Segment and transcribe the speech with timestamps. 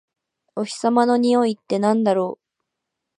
[0.55, 2.41] お日様のにおいってなんだろう？